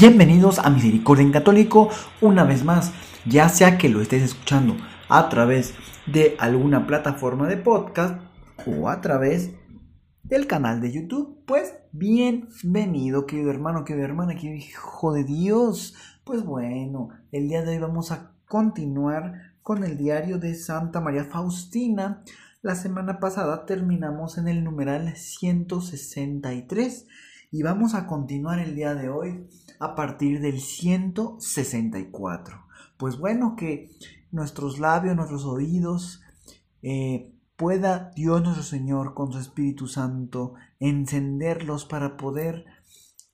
Bienvenidos 0.00 0.58
a 0.60 0.70
Misericordia 0.70 1.26
en 1.26 1.30
Católico 1.30 1.90
una 2.22 2.44
vez 2.44 2.64
más, 2.64 2.90
ya 3.26 3.50
sea 3.50 3.76
que 3.76 3.90
lo 3.90 4.00
estés 4.00 4.22
escuchando 4.22 4.74
a 5.10 5.28
través 5.28 5.74
de 6.06 6.36
alguna 6.38 6.86
plataforma 6.86 7.46
de 7.46 7.58
podcast 7.58 8.18
o 8.66 8.88
a 8.88 9.02
través 9.02 9.50
del 10.22 10.46
canal 10.46 10.80
de 10.80 10.90
YouTube. 10.90 11.44
Pues 11.44 11.74
bienvenido, 11.92 13.26
querido 13.26 13.50
hermano, 13.50 13.84
querido 13.84 14.06
hermana, 14.06 14.36
querido 14.36 14.54
hijo 14.54 15.12
de 15.12 15.24
Dios. 15.24 15.94
Pues 16.24 16.44
bueno, 16.44 17.10
el 17.30 17.48
día 17.48 17.60
de 17.60 17.72
hoy 17.72 17.78
vamos 17.78 18.10
a 18.10 18.32
continuar 18.46 19.52
con 19.60 19.84
el 19.84 19.98
diario 19.98 20.38
de 20.38 20.54
Santa 20.54 21.02
María 21.02 21.24
Faustina. 21.24 22.24
La 22.62 22.74
semana 22.74 23.20
pasada 23.20 23.66
terminamos 23.66 24.38
en 24.38 24.48
el 24.48 24.64
numeral 24.64 25.14
163 25.14 27.06
y 27.52 27.62
vamos 27.62 27.94
a 27.94 28.06
continuar 28.06 28.60
el 28.60 28.76
día 28.76 28.94
de 28.94 29.08
hoy 29.08 29.48
a 29.80 29.96
partir 29.96 30.40
del 30.40 30.60
164. 30.60 32.64
Pues 32.96 33.18
bueno, 33.18 33.56
que 33.56 33.90
nuestros 34.30 34.78
labios, 34.78 35.16
nuestros 35.16 35.44
oídos, 35.44 36.22
eh, 36.82 37.34
pueda 37.56 38.12
Dios 38.14 38.40
nuestro 38.42 38.62
Señor 38.62 39.14
con 39.14 39.32
su 39.32 39.38
Espíritu 39.38 39.88
Santo 39.88 40.54
encenderlos 40.78 41.86
para 41.86 42.16
poder 42.16 42.66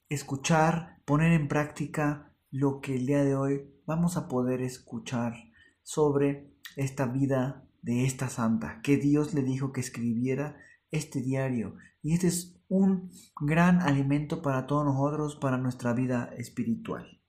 escuchar, 0.08 1.02
poner 1.04 1.32
en 1.32 1.48
práctica 1.48 2.32
lo 2.50 2.80
que 2.80 2.96
el 2.96 3.04
día 3.06 3.22
de 3.24 3.34
hoy 3.34 3.68
vamos 3.84 4.16
a 4.16 4.28
poder 4.28 4.62
escuchar 4.62 5.34
sobre 5.82 6.54
esta 6.76 7.06
vida 7.06 7.64
de 7.82 8.04
esta 8.04 8.28
santa, 8.28 8.80
que 8.82 8.96
Dios 8.96 9.34
le 9.34 9.42
dijo 9.42 9.72
que 9.72 9.80
escribiera 9.80 10.56
este 10.90 11.20
diario. 11.20 11.74
Y 12.02 12.14
este 12.14 12.28
es 12.28 12.55
un 12.68 13.10
gran 13.40 13.80
alimento 13.80 14.42
para 14.42 14.66
todos 14.66 14.84
nosotros, 14.84 15.36
para 15.36 15.58
nuestra 15.58 15.92
vida 15.92 16.30
espiritual. 16.36 17.20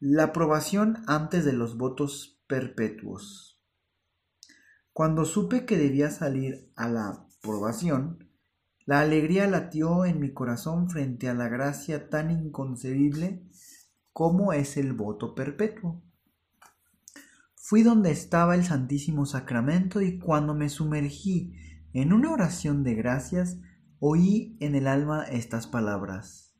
La 0.00 0.24
aprobación 0.24 0.98
antes 1.06 1.44
de 1.44 1.52
los 1.52 1.76
votos 1.76 2.42
perpetuos. 2.48 3.60
Cuando 4.92 5.24
supe 5.24 5.64
que 5.64 5.78
debía 5.78 6.10
salir 6.10 6.70
a 6.76 6.88
la 6.88 7.26
probación, 7.40 8.28
la 8.84 9.00
alegría 9.00 9.46
latió 9.46 10.04
en 10.04 10.18
mi 10.18 10.32
corazón 10.32 10.90
frente 10.90 11.28
a 11.28 11.34
la 11.34 11.48
gracia 11.48 12.10
tan 12.10 12.30
inconcebible 12.30 13.46
como 14.12 14.52
es 14.52 14.76
el 14.76 14.92
voto 14.92 15.34
perpetuo. 15.34 16.02
Fui 17.54 17.82
donde 17.82 18.10
estaba 18.10 18.56
el 18.56 18.64
Santísimo 18.64 19.24
Sacramento 19.24 20.00
y 20.00 20.18
cuando 20.18 20.52
me 20.52 20.68
sumergí 20.68 21.54
en 21.92 22.12
una 22.12 22.30
oración 22.30 22.84
de 22.84 22.94
gracias, 22.94 23.58
oí 23.98 24.56
en 24.60 24.74
el 24.74 24.86
alma 24.86 25.24
estas 25.24 25.66
palabras. 25.66 26.54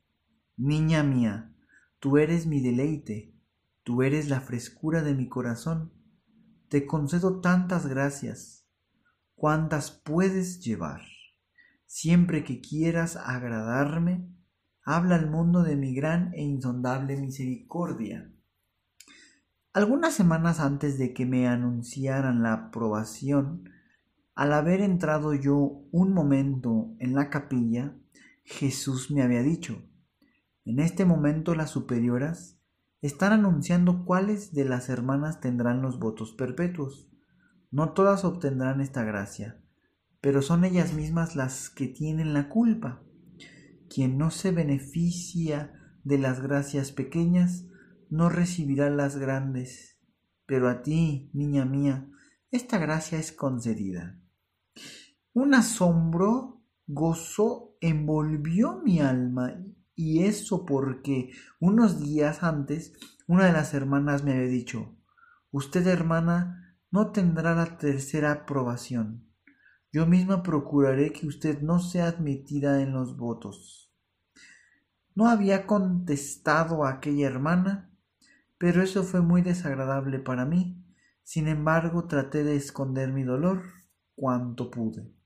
Niña 0.57 1.03
mía, 1.03 1.53
tú 1.99 2.17
eres 2.17 2.45
mi 2.45 2.61
deleite, 2.61 3.35
tú 3.83 4.03
eres 4.03 4.29
la 4.29 4.41
frescura 4.41 5.01
de 5.01 5.15
mi 5.15 5.27
corazón 5.27 5.91
te 6.73 6.87
concedo 6.87 7.39
tantas 7.39 7.85
gracias, 7.85 8.67
cuantas 9.35 9.91
puedes 9.91 10.59
llevar. 10.59 11.01
Siempre 11.85 12.43
que 12.43 12.61
quieras 12.61 13.15
agradarme, 13.15 14.27
habla 14.83 15.17
al 15.17 15.29
mundo 15.29 15.61
de 15.61 15.75
mi 15.75 15.93
gran 15.93 16.33
e 16.33 16.41
insondable 16.41 17.15
misericordia. 17.15 18.33
Algunas 19.71 20.15
semanas 20.15 20.59
antes 20.59 20.97
de 20.97 21.13
que 21.13 21.27
me 21.27 21.47
anunciaran 21.47 22.41
la 22.41 22.53
aprobación, 22.53 23.69
al 24.35 24.53
haber 24.53 24.81
entrado 24.81 25.33
yo 25.33 25.85
un 25.91 26.13
momento 26.13 26.95
en 26.99 27.13
la 27.13 27.29
capilla, 27.29 27.95
Jesús 28.43 29.11
me 29.11 29.21
había 29.21 29.43
dicho, 29.43 29.83
en 30.65 30.79
este 30.79 31.05
momento 31.05 31.55
las 31.55 31.69
superioras 31.69 32.59
están 33.01 33.33
anunciando 33.33 34.05
cuáles 34.05 34.53
de 34.53 34.63
las 34.63 34.89
hermanas 34.89 35.41
tendrán 35.41 35.81
los 35.81 35.99
votos 35.99 36.31
perpetuos. 36.31 37.09
No 37.69 37.91
todas 37.91 38.23
obtendrán 38.23 38.79
esta 38.79 39.03
gracia, 39.03 39.61
pero 40.21 40.41
son 40.41 40.63
ellas 40.63 40.93
mismas 40.93 41.35
las 41.35 41.69
que 41.69 41.87
tienen 41.87 42.33
la 42.33 42.47
culpa. 42.47 43.03
Quien 43.89 44.17
no 44.17 44.31
se 44.31 44.51
beneficia 44.51 45.73
de 46.05 46.17
las 46.17 46.41
gracias 46.41 46.93
pequeñas, 46.93 47.67
no 48.09 48.29
recibirá 48.29 48.89
las 48.89 49.17
grandes. 49.17 49.99
Pero 50.45 50.69
a 50.69 50.81
ti, 50.81 51.29
niña 51.33 51.65
mía, 51.65 52.09
esta 52.51 52.77
gracia 52.77 53.19
es 53.19 53.33
concedida. 53.33 54.22
Un 55.35 55.55
asombro, 55.55 56.61
gozo 56.85 57.75
envolvió 57.81 58.81
mi 58.83 58.99
alma 58.99 59.55
y 59.95 60.25
eso 60.25 60.63
porque 60.63 61.31
unos 61.59 61.99
días 61.99 62.43
antes 62.43 62.93
una 63.25 63.47
de 63.47 63.53
las 63.53 63.73
hermanas 63.73 64.23
me 64.23 64.33
había 64.33 64.47
dicho, 64.47 64.95
usted 65.49 65.87
hermana 65.87 66.77
no 66.91 67.11
tendrá 67.11 67.55
la 67.55 67.79
tercera 67.79 68.31
aprobación. 68.31 69.27
Yo 69.91 70.05
misma 70.05 70.43
procuraré 70.43 71.11
que 71.11 71.25
usted 71.25 71.63
no 71.63 71.79
sea 71.79 72.09
admitida 72.09 72.83
en 72.83 72.93
los 72.93 73.17
votos. 73.17 73.91
No 75.15 75.27
había 75.27 75.65
contestado 75.65 76.85
a 76.85 76.91
aquella 76.91 77.25
hermana, 77.25 77.91
pero 78.59 78.83
eso 78.83 79.03
fue 79.03 79.21
muy 79.21 79.41
desagradable 79.41 80.19
para 80.19 80.45
mí. 80.45 80.85
Sin 81.23 81.47
embargo, 81.47 82.05
traté 82.05 82.43
de 82.43 82.55
esconder 82.55 83.11
mi 83.11 83.23
dolor 83.23 83.63
cuanto 84.15 84.69
pude. 84.69 85.22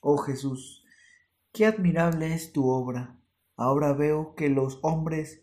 Oh 0.00 0.18
Jesús, 0.18 0.84
qué 1.52 1.66
admirable 1.66 2.34
es 2.34 2.52
tu 2.52 2.68
obra 2.68 3.20
Ahora 3.60 3.92
veo 3.92 4.34
que 4.36 4.48
los 4.48 4.78
hombres 4.80 5.42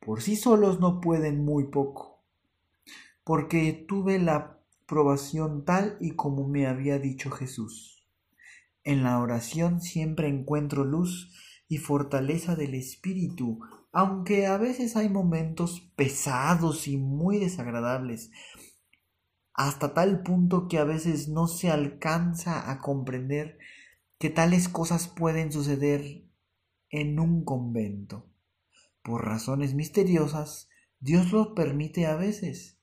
por 0.00 0.22
sí 0.22 0.34
solos 0.34 0.80
no 0.80 1.00
pueden 1.00 1.44
muy 1.44 1.68
poco, 1.68 2.24
porque 3.22 3.72
tuve 3.86 4.18
la 4.18 4.58
probación 4.86 5.64
tal 5.64 5.96
y 6.00 6.16
como 6.16 6.48
me 6.48 6.66
había 6.66 6.98
dicho 6.98 7.30
Jesús. 7.30 8.08
En 8.82 9.04
la 9.04 9.20
oración 9.20 9.80
siempre 9.80 10.26
encuentro 10.26 10.82
luz 10.82 11.32
y 11.68 11.78
fortaleza 11.78 12.56
del 12.56 12.74
espíritu, 12.74 13.60
aunque 13.92 14.48
a 14.48 14.58
veces 14.58 14.96
hay 14.96 15.08
momentos 15.08 15.92
pesados 15.94 16.88
y 16.88 16.96
muy 16.96 17.38
desagradables, 17.38 18.32
hasta 19.52 19.94
tal 19.94 20.24
punto 20.24 20.66
que 20.66 20.78
a 20.78 20.84
veces 20.84 21.28
no 21.28 21.46
se 21.46 21.70
alcanza 21.70 22.68
a 22.68 22.80
comprender 22.80 23.58
que 24.18 24.30
tales 24.30 24.68
cosas 24.68 25.08
pueden 25.08 25.52
suceder 25.52 26.24
en 26.90 27.18
un 27.18 27.44
convento. 27.44 28.30
Por 29.02 29.24
razones 29.24 29.74
misteriosas, 29.74 30.68
Dios 31.00 31.32
lo 31.32 31.54
permite 31.54 32.06
a 32.06 32.16
veces, 32.16 32.78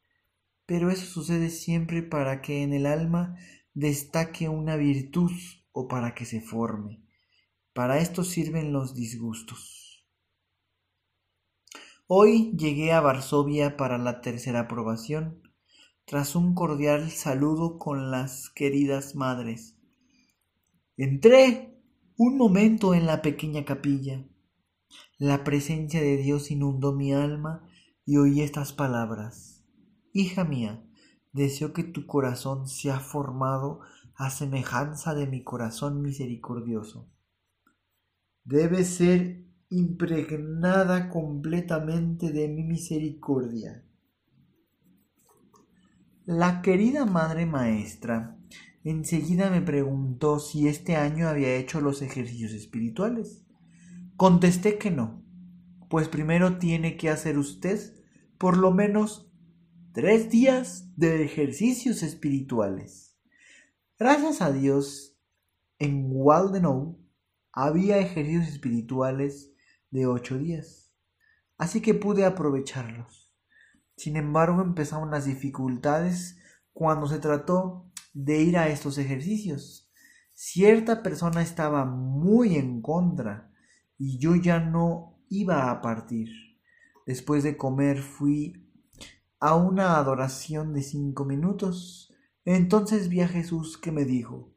pero 0.66 0.92
eso 0.92 1.06
sucede 1.06 1.50
siempre 1.50 2.04
para 2.04 2.42
que 2.42 2.62
en 2.62 2.74
el 2.74 2.86
alma 2.86 3.38
destaque 3.74 4.50
una 4.50 4.76
virtud 4.76 5.32
o 5.72 5.88
para 5.88 6.14
que 6.14 6.26
se 6.26 6.42
forme. 6.42 7.04
Para 7.74 8.00
esto 8.00 8.24
sirven 8.24 8.74
los 8.74 8.94
disgustos. 8.94 10.06
Hoy 12.08 12.52
llegué 12.58 12.92
a 12.92 13.00
Varsovia 13.00 13.78
para 13.78 13.98
la 13.98 14.20
tercera 14.20 14.62
aprobación, 14.62 15.42
tras 16.04 16.36
un 16.36 16.54
cordial 16.54 17.10
saludo 17.10 17.80
con 17.80 18.12
las 18.12 18.50
queridas 18.50 19.16
madres. 19.16 19.78
Entré 21.04 21.82
un 22.16 22.38
momento 22.38 22.94
en 22.94 23.08
la 23.08 23.24
pequeña 23.24 23.66
capilla. 23.66 24.24
La 25.18 25.44
presencia 25.44 26.00
de 26.00 26.16
Dios 26.18 26.52
inundó 26.52 26.94
mi 26.94 27.12
alma 27.12 27.68
y 28.06 28.18
oí 28.18 28.42
estas 28.42 28.72
palabras. 28.72 29.66
Hija 30.14 30.44
mía, 30.44 30.86
deseo 31.34 31.74
que 31.74 31.84
tu 31.84 32.06
corazón 32.06 32.68
sea 32.68 33.00
formado 33.00 33.80
a 34.14 34.30
semejanza 34.30 35.16
de 35.16 35.26
mi 35.26 35.44
corazón 35.44 36.04
misericordioso. 36.04 37.10
Debe 38.44 38.84
ser 38.84 39.44
impregnada 39.72 41.10
completamente 41.10 42.32
de 42.32 42.48
mi 42.48 42.62
misericordia. 42.62 43.84
La 46.26 46.62
querida 46.62 47.08
Madre 47.08 47.48
Maestra 47.48 48.38
Enseguida 48.84 49.52
me 49.52 49.62
preguntó 49.62 50.40
si 50.40 50.68
este 50.68 50.96
año 50.96 51.28
había 51.28 51.56
hecho 51.56 51.82
los 51.82 52.02
ejercicios 52.02 52.52
espirituales. 52.52 53.46
Contesté 54.18 54.78
que 54.78 54.92
no. 54.92 55.24
pues 55.90 56.08
primero 56.08 56.58
tiene 56.58 56.96
que 56.96 57.10
hacer 57.10 57.38
usted 57.38 57.78
por 58.38 58.56
lo 58.56 58.72
menos 58.72 59.30
tres 59.94 60.30
días 60.30 60.96
de 60.96 61.24
ejercicios 61.24 62.02
espirituales. 62.02 63.18
Gracias 64.00 64.42
a 64.42 64.52
Dios, 64.52 65.18
en 65.80 66.06
Waldenow 66.08 66.98
había 67.52 67.98
ejercicios 67.98 68.48
espirituales 68.48 69.54
de 69.90 70.08
ocho 70.08 70.38
días, 70.38 70.94
así 71.58 71.82
que 71.82 71.94
pude 71.94 72.26
aprovecharlos. 72.26 73.36
Sin 73.98 74.16
embargo, 74.16 74.62
empezaron 74.62 75.12
las 75.12 75.26
dificultades 75.26 76.40
cuando 76.72 77.08
se 77.08 77.20
trató 77.20 77.91
de 78.14 78.42
ir 78.42 78.58
a 78.58 78.70
estos 78.70 78.98
ejercicios. 78.98 79.92
Cierta 80.34 81.04
persona 81.04 81.42
estaba 81.42 81.86
muy 81.86 82.56
en 82.56 82.82
contra 82.82 83.52
y 83.98 84.18
yo 84.18 84.36
ya 84.36 84.60
no 84.60 85.20
iba 85.30 85.70
a 85.70 85.82
partir. 85.82 86.30
Después 87.06 87.44
de 87.44 87.58
comer 87.58 88.02
fui 88.02 88.70
a 89.40 89.56
una 89.56 89.98
adoración 89.98 90.74
de 90.74 90.84
cinco 90.84 91.26
minutos. 91.26 92.14
Entonces 92.46 93.10
vi 93.10 93.22
a 93.22 93.28
Jesús 93.28 93.78
que 93.78 93.92
me 93.92 94.06
dijo, 94.06 94.56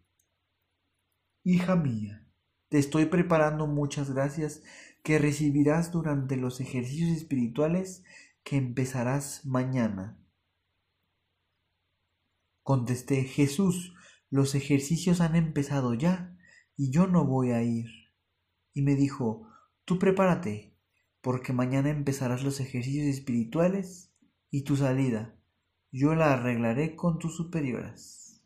Hija 1.43 1.77
mía, 1.77 2.27
te 2.71 2.79
estoy 2.79 3.07
preparando 3.07 3.67
muchas 3.67 4.11
gracias 4.11 4.63
que 5.03 5.19
recibirás 5.19 5.93
durante 5.93 6.37
los 6.37 6.61
ejercicios 6.61 7.11
espirituales 7.11 8.03
que 8.43 8.57
empezarás 8.57 9.45
mañana. 9.45 10.24
Contesté, 12.65 13.25
Jesús, 13.25 13.95
los 14.31 14.55
ejercicios 14.55 15.21
han 15.21 15.37
empezado 15.37 15.93
ya 15.93 16.37
y 16.77 16.91
yo 16.91 17.07
no 17.07 17.27
voy 17.27 17.51
a 17.51 17.63
ir. 17.63 17.87
Y 18.73 18.81
me 18.81 18.97
dijo, 18.97 19.47
tú 19.85 19.99
prepárate, 19.99 20.75
porque 21.21 21.53
mañana 21.53 21.91
empezarás 21.91 22.43
los 22.43 22.61
ejercicios 22.61 23.07
espirituales 23.07 24.13
y 24.51 24.63
tu 24.63 24.77
salida 24.77 25.39
yo 25.93 26.15
la 26.15 26.33
arreglaré 26.33 26.97
con 26.97 27.19
tus 27.19 27.37
superioras. 27.37 28.43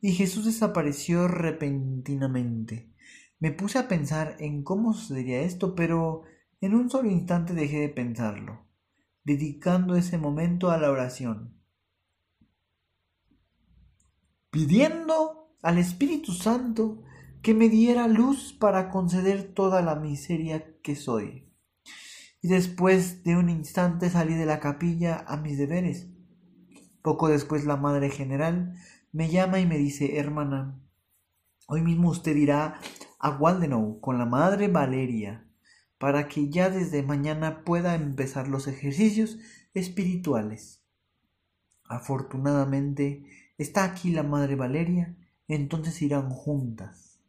Y 0.00 0.12
Jesús 0.12 0.44
desapareció 0.44 1.26
repentinamente. 1.26 2.94
Me 3.40 3.50
puse 3.50 3.78
a 3.80 3.88
pensar 3.88 4.36
en 4.38 4.62
cómo 4.62 4.94
sucedería 4.94 5.40
esto, 5.40 5.74
pero 5.74 6.22
en 6.60 6.74
un 6.74 6.88
solo 6.88 7.10
instante 7.10 7.54
dejé 7.54 7.80
de 7.80 7.88
pensarlo, 7.88 8.66
dedicando 9.24 9.96
ese 9.96 10.16
momento 10.16 10.70
a 10.70 10.78
la 10.78 10.92
oración 10.92 11.56
pidiendo 14.56 15.52
al 15.60 15.76
Espíritu 15.76 16.32
Santo 16.32 17.02
que 17.42 17.52
me 17.52 17.68
diera 17.68 18.08
luz 18.08 18.54
para 18.54 18.88
conceder 18.88 19.52
toda 19.52 19.82
la 19.82 19.96
miseria 19.96 20.80
que 20.80 20.96
soy. 20.96 21.52
Y 22.40 22.48
después 22.48 23.22
de 23.22 23.36
un 23.36 23.50
instante 23.50 24.08
salí 24.08 24.32
de 24.32 24.46
la 24.46 24.58
capilla 24.58 25.26
a 25.28 25.36
mis 25.36 25.58
deberes. 25.58 26.08
Poco 27.02 27.28
después 27.28 27.66
la 27.66 27.76
Madre 27.76 28.08
General 28.08 28.74
me 29.12 29.28
llama 29.28 29.60
y 29.60 29.66
me 29.66 29.76
dice, 29.76 30.16
hermana, 30.16 30.80
hoy 31.66 31.82
mismo 31.82 32.08
usted 32.08 32.34
irá 32.34 32.80
a 33.18 33.36
Waldenow 33.36 34.00
con 34.00 34.16
la 34.16 34.24
Madre 34.24 34.68
Valeria 34.68 35.46
para 35.98 36.28
que 36.28 36.48
ya 36.48 36.70
desde 36.70 37.02
mañana 37.02 37.62
pueda 37.62 37.94
empezar 37.94 38.48
los 38.48 38.68
ejercicios 38.68 39.38
espirituales. 39.74 40.82
Afortunadamente, 41.84 43.22
Está 43.58 43.84
aquí 43.84 44.10
la 44.10 44.22
madre 44.22 44.54
Valeria, 44.54 45.16
entonces 45.48 46.02
irán 46.02 46.28
juntas. 46.30 47.20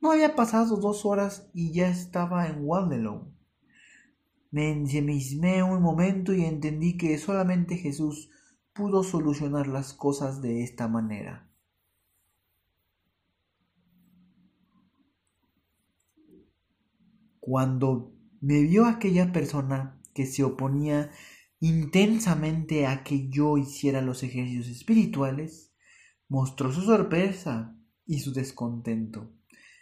No 0.00 0.10
había 0.10 0.34
pasado 0.34 0.76
dos 0.76 1.06
horas 1.06 1.48
y 1.54 1.72
ya 1.72 1.88
estaba 1.88 2.48
en 2.48 2.64
Wandelow. 2.64 3.32
Me 4.50 4.70
ensimismé 4.72 5.62
un 5.62 5.80
momento 5.80 6.34
y 6.34 6.44
entendí 6.44 6.96
que 6.96 7.16
solamente 7.18 7.76
Jesús 7.76 8.28
pudo 8.72 9.04
solucionar 9.04 9.68
las 9.68 9.94
cosas 9.94 10.42
de 10.42 10.64
esta 10.64 10.88
manera. 10.88 11.48
Cuando 17.38 18.12
me 18.40 18.62
vio 18.62 18.86
aquella 18.86 19.32
persona 19.32 20.00
que 20.14 20.26
se 20.26 20.42
oponía 20.42 21.10
intensamente 21.62 22.88
a 22.88 23.04
que 23.04 23.28
yo 23.28 23.56
hiciera 23.56 24.02
los 24.02 24.24
ejercicios 24.24 24.66
espirituales, 24.66 25.72
mostró 26.26 26.72
su 26.72 26.82
sorpresa 26.82 27.78
y 28.04 28.18
su 28.18 28.32
descontento. 28.32 29.32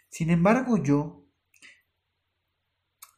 Sin 0.07 0.29
embargo, 0.29 0.77
yo, 0.77 1.25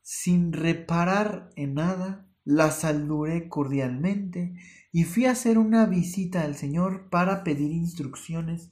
sin 0.01 0.53
reparar 0.53 1.49
en 1.57 1.73
nada, 1.73 2.31
la 2.45 2.71
saludé 2.71 3.49
cordialmente 3.49 4.55
y 4.93 5.03
fui 5.03 5.25
a 5.25 5.31
hacer 5.31 5.57
una 5.57 5.85
visita 5.85 6.43
al 6.43 6.55
Señor 6.55 7.09
para 7.09 7.43
pedir 7.43 7.73
instrucciones 7.73 8.71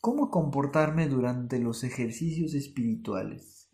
cómo 0.00 0.32
comportarme 0.32 1.06
durante 1.06 1.60
los 1.60 1.84
ejercicios 1.84 2.54
espirituales. 2.54 3.70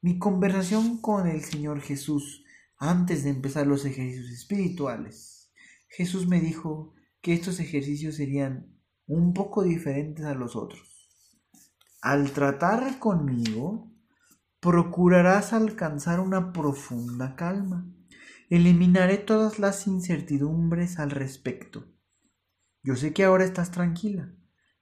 Mi 0.00 0.18
conversación 0.18 1.00
con 1.00 1.28
el 1.28 1.40
Señor 1.42 1.80
Jesús 1.82 2.43
antes 2.90 3.24
de 3.24 3.30
empezar 3.30 3.66
los 3.66 3.84
ejercicios 3.86 4.30
espirituales, 4.30 5.50
Jesús 5.88 6.26
me 6.26 6.40
dijo 6.40 6.94
que 7.22 7.32
estos 7.32 7.58
ejercicios 7.58 8.16
serían 8.16 8.78
un 9.06 9.32
poco 9.32 9.62
diferentes 9.62 10.26
a 10.26 10.34
los 10.34 10.54
otros. 10.54 11.08
Al 12.02 12.32
tratar 12.32 12.98
conmigo, 12.98 13.90
procurarás 14.60 15.54
alcanzar 15.54 16.20
una 16.20 16.52
profunda 16.52 17.36
calma. 17.36 17.86
Eliminaré 18.50 19.16
todas 19.16 19.58
las 19.58 19.86
incertidumbres 19.86 20.98
al 20.98 21.10
respecto. 21.10 21.86
Yo 22.82 22.96
sé 22.96 23.14
que 23.14 23.24
ahora 23.24 23.44
estás 23.44 23.70
tranquila 23.70 24.34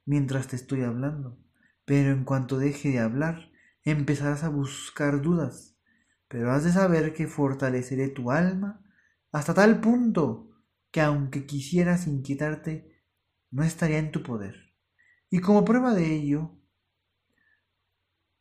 mientras 0.05 0.49
te 0.49 0.57
estoy 0.57 0.83
hablando, 0.83 1.39
pero 1.85 2.11
en 2.11 2.25
cuanto 2.25 2.59
deje 2.59 2.89
de 2.89 2.99
hablar, 2.99 3.53
empezarás 3.85 4.43
a 4.43 4.49
buscar 4.49 5.23
dudas 5.23 5.72
pero 6.33 6.51
has 6.51 6.65
de 6.65 6.73
saber 6.73 7.13
que 7.13 7.27
fortaleceré 7.27 8.09
tu 8.09 8.31
alma 8.31 8.83
hasta 9.33 9.53
tal 9.53 9.83
punto 9.83 10.51
que 10.91 11.03
aunque 11.03 11.45
quisieras 11.45 12.07
inquietarte, 12.07 12.91
no 13.51 13.63
estaría 13.63 13.99
en 13.99 14.13
tu 14.13 14.23
poder. 14.23 14.73
Y 15.29 15.41
como 15.41 15.63
prueba 15.63 15.93
de 15.93 16.15
ello, 16.15 16.59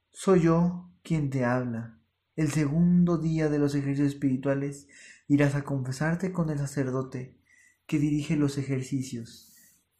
soy 0.09 0.43
yo 0.43 0.89
quien 1.03 1.29
te 1.29 1.43
habla. 1.43 1.99
El 2.37 2.49
segundo 2.51 3.17
día 3.17 3.49
de 3.49 3.59
los 3.59 3.75
ejercicios 3.75 4.13
espirituales 4.13 4.87
irás 5.27 5.55
a 5.55 5.63
confesarte 5.63 6.31
con 6.31 6.49
el 6.49 6.59
sacerdote 6.59 7.41
que 7.87 7.99
dirige 7.99 8.37
los 8.37 8.57
ejercicios. 8.57 9.53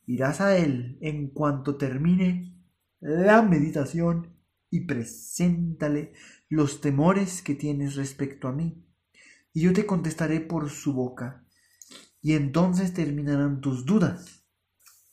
Irás 0.06 0.39
a 0.39 0.56
él 0.56 0.98
en 1.01 1.27
cuanto 1.27 1.75
termine 1.75 2.56
la 3.01 3.42
meditación 3.42 4.34
y 4.70 4.86
preséntale 4.86 6.13
los 6.55 6.81
temores 6.81 7.41
que 7.41 7.55
tienes 7.55 7.96
respecto 7.96 8.50
a 8.50 8.51
mí, 8.51 8.86
y 9.53 9.62
yo 9.62 9.72
te 9.72 9.86
contestaré 9.86 10.41
por 10.41 10.70
su 10.70 10.93
boca, 10.93 11.46
y 12.22 12.34
entonces 12.34 12.93
terminarán 12.93 13.62
tus 13.62 13.86
dudas. 13.86 14.43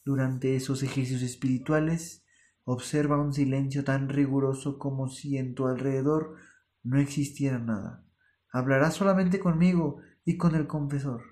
Durante 0.05 0.57
esos 0.57 0.83
ejercicios 0.83 1.23
espirituales, 1.23 2.25
observa 2.65 3.21
un 3.21 3.33
silencio 3.33 3.85
tan 3.85 4.09
riguroso 4.09 4.81
como 4.81 5.09
si 5.09 5.39
en 5.39 5.55
tu 5.55 5.69
alrededor 5.69 6.35
no 6.83 6.99
existiera 6.99 7.61
nada. 7.61 8.05
Hablarás 8.51 8.95
solamente 8.95 9.39
conmigo 9.39 10.01
y 10.25 10.39
con 10.39 10.57
el 10.57 10.67
confesor. 10.67 11.23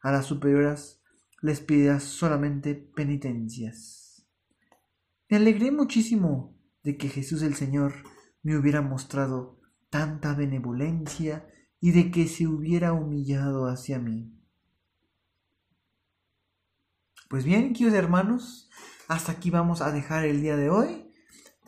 A 0.00 0.12
las 0.12 0.26
superioras 0.26 1.02
les 1.42 1.58
pidas 1.58 2.04
solamente 2.04 2.76
penitencias. 2.76 4.24
Me 5.28 5.38
alegré 5.38 5.72
muchísimo 5.72 6.56
de 6.84 6.96
que 6.96 7.08
Jesús 7.08 7.42
el 7.42 7.56
Señor 7.56 7.94
me 8.46 8.56
hubiera 8.56 8.80
mostrado 8.80 9.58
tanta 9.90 10.32
benevolencia 10.32 11.48
y 11.80 11.90
de 11.90 12.12
que 12.12 12.28
se 12.28 12.46
hubiera 12.46 12.92
humillado 12.92 13.66
hacia 13.66 13.98
mí. 13.98 14.40
Pues 17.28 17.44
bien, 17.44 17.72
queridos 17.72 17.94
hermanos, 17.94 18.70
hasta 19.08 19.32
aquí 19.32 19.50
vamos 19.50 19.82
a 19.82 19.90
dejar 19.90 20.24
el 20.26 20.42
día 20.42 20.56
de 20.56 20.70
hoy. 20.70 21.12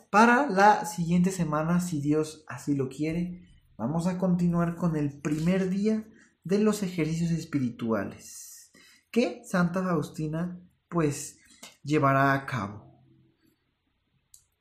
Para 0.09 0.47
la 0.49 0.85
siguiente 0.85 1.31
semana, 1.31 1.81
si 1.81 1.99
Dios 1.99 2.45
así 2.47 2.75
lo 2.75 2.87
quiere, 2.87 3.45
vamos 3.75 4.07
a 4.07 4.17
continuar 4.17 4.77
con 4.77 4.95
el 4.95 5.19
primer 5.19 5.69
día 5.69 6.07
de 6.45 6.59
los 6.59 6.81
ejercicios 6.81 7.31
espirituales 7.31 8.71
que 9.11 9.41
Santa 9.43 9.83
Faustina 9.83 10.61
pues 10.87 11.39
llevará 11.83 12.31
a 12.31 12.45
cabo. 12.45 13.03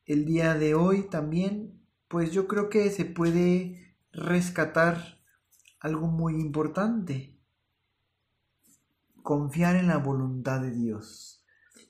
El 0.05 0.25
día 0.25 0.55
de 0.55 0.75
hoy 0.75 1.09
también 1.09 1.78
pues 2.09 2.33
yo 2.33 2.49
creo 2.49 2.71
que 2.71 2.91
se 2.91 3.05
puede 3.05 3.97
rescatar 4.13 5.21
algo 5.79 6.09
muy 6.09 6.35
importante. 6.41 7.39
Confiar 9.23 9.77
en 9.77 9.89
la 9.89 9.99
voluntad 9.99 10.61
de 10.61 10.71
Dios, 10.71 11.45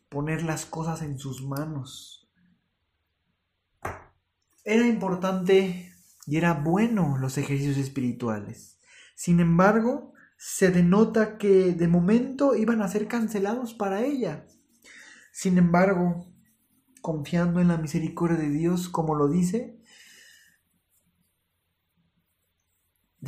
poner 0.08 0.42
las 0.42 0.66
cosas 0.66 1.02
en 1.02 1.18
sus 1.18 1.44
manos. 1.46 2.28
Era 4.64 4.86
importante 4.86 5.94
y 6.26 6.36
era 6.36 6.52
bueno 6.52 7.16
los 7.18 7.38
ejercicios 7.38 7.78
espirituales. 7.78 8.80
Sin 9.14 9.40
embargo, 9.40 10.12
se 10.36 10.70
denota 10.70 11.38
que 11.38 11.72
de 11.72 11.88
momento 11.88 12.54
iban 12.54 12.82
a 12.82 12.88
ser 12.88 13.08
cancelados 13.08 13.72
para 13.72 14.02
ella. 14.02 14.46
Sin 15.32 15.58
embargo, 15.58 16.26
confiando 17.00 17.60
en 17.60 17.68
la 17.68 17.78
misericordia 17.78 18.36
de 18.36 18.50
Dios, 18.50 18.88
como 18.88 19.14
lo 19.14 19.28
dice, 19.28 19.77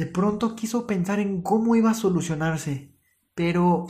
de 0.00 0.06
pronto 0.06 0.56
quiso 0.56 0.86
pensar 0.86 1.20
en 1.20 1.42
cómo 1.42 1.76
iba 1.76 1.90
a 1.90 1.94
solucionarse, 1.94 2.96
pero 3.34 3.86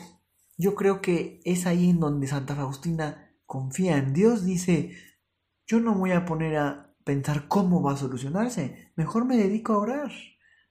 yo 0.58 0.74
creo 0.74 1.00
que 1.00 1.40
es 1.44 1.66
ahí 1.66 1.88
en 1.88 2.00
donde 2.00 2.26
Santa 2.26 2.56
Faustina 2.56 3.30
confía 3.46 3.96
en 3.96 4.12
Dios, 4.12 4.44
dice, 4.44 4.90
yo 5.68 5.78
no 5.78 5.94
voy 5.94 6.10
a 6.10 6.24
poner 6.24 6.56
a 6.56 6.96
pensar 7.04 7.46
cómo 7.46 7.80
va 7.80 7.92
a 7.92 7.96
solucionarse, 7.96 8.90
mejor 8.96 9.24
me 9.24 9.36
dedico 9.36 9.74
a 9.74 9.78
orar. 9.78 10.10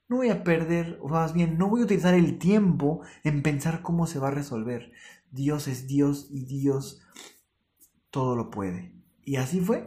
No 0.10 0.18
voy 0.18 0.28
a 0.28 0.44
perder, 0.44 1.00
o 1.02 1.08
más 1.08 1.32
bien, 1.32 1.58
no 1.58 1.70
voy 1.70 1.80
a 1.80 1.86
utilizar 1.86 2.16
el 2.16 2.38
tiempo 2.38 3.00
en 3.24 3.42
pensar 3.42 3.82
cómo 3.82 4.08
se 4.08 4.20
va 4.20 4.28
a 4.28 4.32
resolver. 4.32 4.92
Dios 5.32 5.70
es 5.70 5.88
Dios 5.88 6.28
y 6.32 6.48
Dios 6.48 7.02
todo 8.10 8.36
lo 8.36 8.50
puede. 8.50 8.94
Y 9.24 9.38
así 9.38 9.62
fue. 9.62 9.86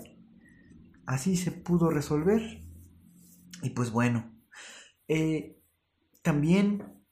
Así 1.05 1.37
se 1.37 1.53
pudo 1.53 1.91
resolver. 1.91 2.65
Y 3.63 3.71
pues 3.71 3.91
bueno, 3.91 4.32
eh, 5.15 5.61
también 6.23 7.03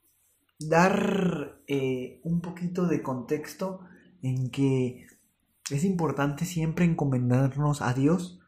dar 0.57 1.61
eh, 1.67 2.19
un 2.23 2.41
poquito 2.41 2.87
de 2.87 3.03
contexto 3.03 3.81
en 4.23 4.49
que 4.49 5.05
es 5.69 5.83
importante 5.83 6.45
siempre 6.45 6.85
encomendarnos 6.85 7.83
a 7.83 7.93
Dios, 7.93 8.39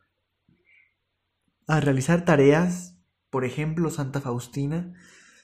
a 1.68 1.80
realizar 1.80 2.26
tareas, 2.26 2.98
por 3.30 3.46
ejemplo, 3.46 3.92
Santa 3.92 4.22
Faustina, 4.22 4.96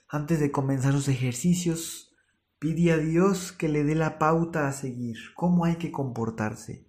antes 0.07 0.39
de 0.39 0.51
comenzar 0.51 0.93
sus 0.93 1.07
ejercicios, 1.07 2.15
pide 2.57 2.91
a 2.91 2.97
Dios 2.97 3.51
que 3.51 3.69
le 3.69 3.83
dé 3.83 3.93
la 3.93 4.17
pauta 4.17 4.67
a 4.67 4.71
seguir, 4.71 5.17
cómo 5.35 5.65
hay 5.65 5.75
que 5.75 5.91
comportarse. 5.91 6.87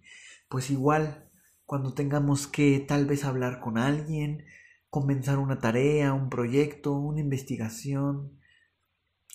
Pues 0.49 0.71
igual, 0.71 1.31
cuando 1.67 1.93
tengamos 1.93 2.47
que 2.47 2.81
tal 2.81 3.05
vez 3.05 3.27
hablar 3.27 3.61
con 3.61 3.77
alguien, 3.77 4.47
comenzar 4.91 5.39
una 5.39 5.59
tarea, 5.59 6.13
un 6.13 6.29
proyecto, 6.29 6.93
una 6.93 7.21
investigación, 7.21 8.39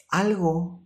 algo, 0.09 0.85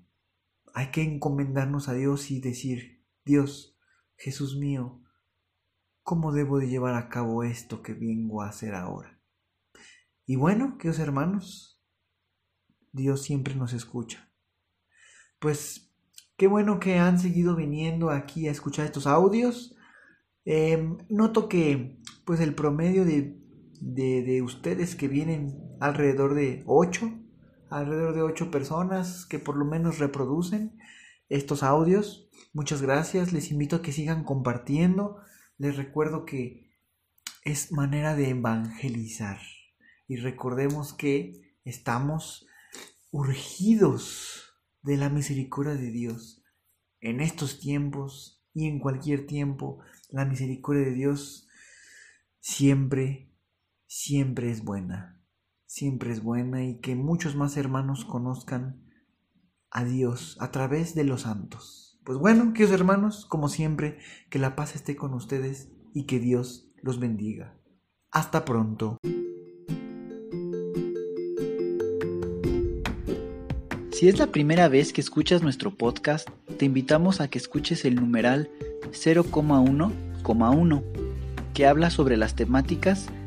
hay 0.74 0.92
que 0.92 1.02
encomendarnos 1.02 1.90
a 1.90 1.94
Dios 1.94 2.32
y 2.32 2.40
decir, 2.40 3.04
Dios, 3.26 3.78
Jesús 4.16 4.58
mío, 4.58 5.02
¿cómo 6.04 6.32
debo 6.32 6.60
de 6.60 6.68
llevar 6.68 6.96
a 6.96 7.10
cabo 7.10 7.44
esto 7.44 7.82
que 7.82 7.94
vengo 7.94 8.42
a 8.42 8.50
hacer 8.50 8.76
ahora? 8.76 9.20
Y 10.26 10.36
bueno, 10.36 10.78
queridos 10.78 11.00
hermanos, 11.00 11.82
Dios 12.92 13.24
siempre 13.24 13.56
nos 13.56 13.74
escucha. 13.74 14.32
Pues 15.40 15.92
qué 16.38 16.48
bueno 16.48 16.80
que 16.80 17.00
han 17.00 17.20
seguido 17.20 17.56
viniendo 17.56 18.12
aquí 18.12 18.48
a 18.48 18.52
escuchar 18.52 18.86
estos 18.86 19.08
audios. 19.08 19.76
Em, 20.46 20.98
noto 21.10 21.50
que 21.50 22.00
pues 22.26 22.40
el 22.40 22.54
promedio 22.54 23.06
de 23.82 24.24
de, 24.24 24.42
ustedes 24.42 24.96
que 24.96 25.08
vienen 25.08 25.58
alrededor 25.80 26.34
de 26.34 26.64
8, 26.66 27.12
alrededor 27.70 28.14
de 28.14 28.22
8 28.22 28.52
personas 28.52 29.26
que 29.26 29.40
por 29.40 29.58
lo 29.58 29.66
menos 29.66 30.00
reproducen 30.00 30.78
estos 31.30 31.64
audios. 31.64 32.30
Muchas 32.54 32.82
gracias, 32.82 33.34
les 33.34 33.52
invito 33.52 33.78
a 33.78 33.82
que 33.82 33.92
sigan 33.92 34.24
compartiendo. 34.24 35.18
Les 35.58 35.78
recuerdo 35.78 36.26
que 36.26 36.70
es 37.44 37.72
manera 37.72 38.16
de 38.16 38.30
evangelizar. 38.30 39.40
Y 40.08 40.18
recordemos 40.18 40.94
que 40.94 41.56
estamos 41.64 42.48
urgidos 43.12 44.56
de 44.82 44.98
la 44.98 45.10
misericordia 45.10 45.76
de 45.76 45.92
Dios. 45.92 46.44
En 47.02 47.22
estos 47.22 47.60
tiempos 47.60 48.44
y 48.54 48.68
en 48.68 48.80
cualquier 48.80 49.26
tiempo, 49.28 49.80
la 50.10 50.26
misericordia 50.26 50.86
de 50.86 50.94
Dios 50.94 51.48
siempre 52.40 53.29
siempre 53.90 54.52
es 54.52 54.64
buena, 54.64 55.20
siempre 55.66 56.12
es 56.12 56.22
buena 56.22 56.64
y 56.64 56.80
que 56.80 56.96
muchos 56.96 57.36
más 57.36 57.58
hermanos 57.58 58.06
conozcan 58.06 58.86
a 59.72 59.84
Dios 59.84 60.38
a 60.40 60.52
través 60.52 60.94
de 60.94 61.04
los 61.04 61.22
santos. 61.24 62.00
Pues 62.06 62.20
bueno, 62.20 62.54
queridos 62.54 62.72
hermanos, 62.72 63.26
como 63.26 63.50
siempre, 63.50 63.98
que 64.30 64.38
la 64.38 64.56
paz 64.56 64.76
esté 64.76 64.96
con 64.96 65.16
ustedes 65.16 65.72
y 65.92 66.06
que 66.06 66.20
Dios 66.20 66.72
los 66.84 67.00
bendiga. 67.00 67.58
Hasta 68.12 68.46
pronto. 68.46 68.98
Si 73.92 74.08
es 74.08 74.20
la 74.20 74.28
primera 74.28 74.68
vez 74.70 74.94
que 74.94 75.02
escuchas 75.02 75.42
nuestro 75.42 75.76
podcast, 75.76 76.30
te 76.60 76.66
invitamos 76.66 77.22
a 77.22 77.28
que 77.28 77.40
escuches 77.40 77.86
el 77.86 77.96
numeral 77.96 78.52
0,1,1, 78.92 80.84
que 81.56 81.66
habla 81.66 81.90
sobre 81.90 82.18
las 82.18 82.36
temáticas 82.36 83.10